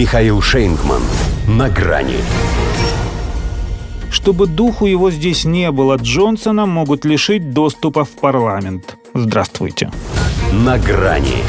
[0.00, 1.02] Михаил Шейнгман.
[1.46, 2.16] На грани.
[4.10, 8.96] Чтобы духу его здесь не было, Джонсона могут лишить доступа в парламент.
[9.12, 9.92] Здравствуйте.
[10.54, 11.42] На грани.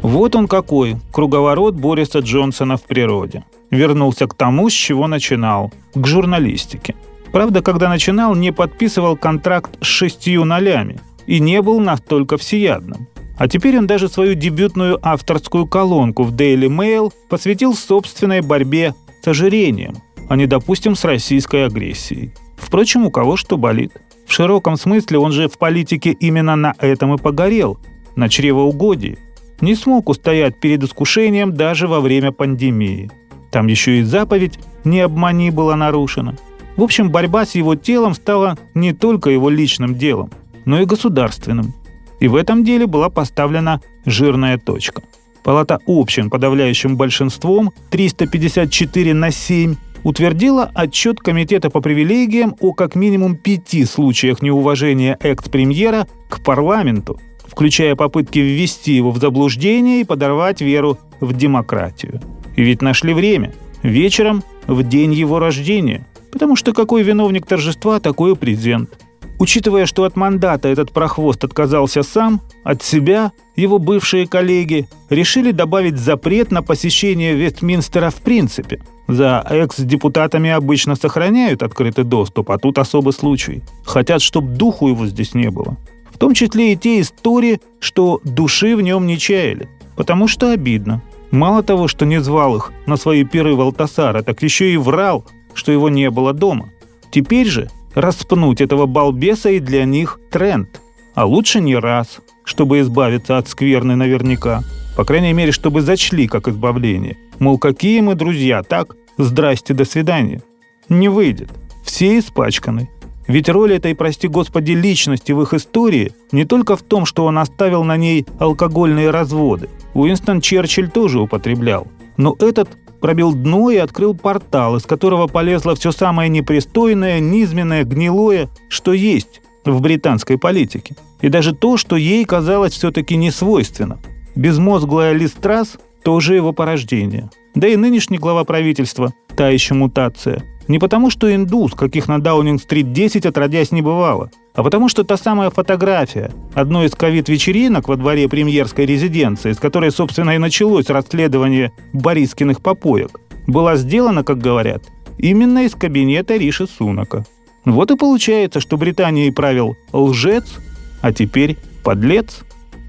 [0.00, 3.44] Вот он какой, круговорот Бориса Джонсона в природе.
[3.70, 6.94] Вернулся к тому, с чего начинал, к журналистике.
[7.32, 13.08] Правда, когда начинал, не подписывал контракт с шестью нолями и не был настолько всеядным.
[13.38, 19.28] А теперь он даже свою дебютную авторскую колонку в Daily Mail посвятил собственной борьбе с
[19.28, 19.94] ожирением,
[20.28, 22.32] а не, допустим, с российской агрессией.
[22.56, 23.92] Впрочем, у кого что болит.
[24.26, 27.78] В широком смысле он же в политике именно на этом и погорел,
[28.16, 29.18] на чревоугодии.
[29.60, 33.10] Не смог устоять перед искушением даже во время пандемии.
[33.52, 36.36] Там еще и заповедь «не обмани» была нарушена.
[36.76, 40.30] В общем, борьба с его телом стала не только его личным делом,
[40.64, 41.74] но и государственным.
[42.20, 45.02] И в этом деле была поставлена жирная точка.
[45.44, 53.36] Палата общин подавляющим большинством 354 на 7 утвердила отчет Комитета по привилегиям о как минимум
[53.36, 60.98] пяти случаях неуважения экс-премьера к парламенту, включая попытки ввести его в заблуждение и подорвать веру
[61.20, 62.20] в демократию.
[62.56, 63.54] И ведь нашли время.
[63.82, 66.06] Вечером, в день его рождения.
[66.32, 68.98] Потому что какой виновник торжества, такой и президент.
[69.38, 75.96] Учитывая, что от мандата этот прохвост отказался сам, от себя его бывшие коллеги решили добавить
[75.96, 78.80] запрет на посещение Вестминстера в принципе.
[79.06, 83.62] За экс-депутатами обычно сохраняют открытый доступ, а тут особый случай.
[83.84, 85.76] Хотят, чтобы духу его здесь не было.
[86.10, 89.68] В том числе и те истории, что души в нем не чаяли.
[89.96, 91.00] Потому что обидно.
[91.30, 95.24] Мало того, что не звал их на свои пиры в Алтасара, так еще и врал,
[95.54, 96.70] что его не было дома.
[97.10, 100.80] Теперь же распнуть этого балбеса и для них тренд.
[101.14, 104.62] А лучше не раз, чтобы избавиться от скверны наверняка.
[104.96, 107.16] По крайней мере, чтобы зачли как избавление.
[107.38, 108.96] Мол, какие мы друзья, так?
[109.16, 110.42] Здрасте, до свидания.
[110.88, 111.50] Не выйдет.
[111.84, 112.88] Все испачканы.
[113.26, 117.38] Ведь роль этой, прости господи, личности в их истории не только в том, что он
[117.38, 119.68] оставил на ней алкогольные разводы.
[119.92, 121.86] Уинстон Черчилль тоже употреблял.
[122.16, 122.70] Но этот
[123.00, 129.40] пробил дно и открыл портал, из которого полезло все самое непристойное, низменное, гнилое, что есть
[129.64, 130.96] в британской политике.
[131.20, 133.98] И даже то, что ей казалось все-таки не свойственно.
[134.34, 137.28] Безмозглая Листрас– тоже его порождение.
[137.54, 140.42] Да и нынешний глава правительства– та еще мутация.
[140.68, 145.16] Не потому, что индус, каких на Даунинг-стрит 10 отродясь не бывало, а потому что та
[145.16, 151.70] самая фотография одной из ковид-вечеринок во дворе премьерской резиденции, с которой, собственно, и началось расследование
[151.92, 154.82] Борискиных попоек, была сделана, как говорят,
[155.16, 157.24] именно из кабинета Риши Сунака.
[157.64, 160.56] Вот и получается, что Британией правил лжец,
[161.02, 162.40] а теперь подлец.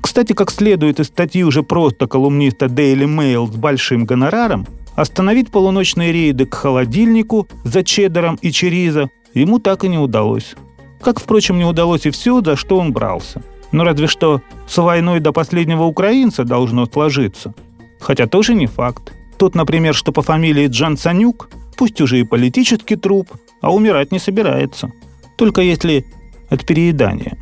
[0.01, 4.65] Кстати, как следует из статьи уже просто колумниста Daily Mail с большим гонораром,
[4.95, 10.55] остановить полуночные рейды к холодильнику за чеддером и чериза ему так и не удалось.
[11.01, 13.41] Как, впрочем, не удалось и все, за что он брался.
[13.71, 17.53] Но разве что с войной до последнего украинца должно сложиться.
[17.99, 19.13] Хотя тоже не факт.
[19.37, 24.19] Тот, например, что по фамилии Джан Санюк, пусть уже и политический труп, а умирать не
[24.19, 24.91] собирается.
[25.37, 26.05] Только если
[26.49, 27.37] от переедания.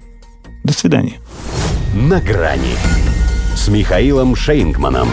[0.63, 1.19] До свидания.
[1.95, 2.75] На грани
[3.55, 5.07] с Михаилом Шейнгманом.